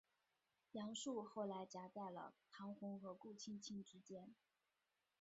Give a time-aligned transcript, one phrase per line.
[0.71, 4.33] 杨树后来夹在了唐红和顾菁菁之间。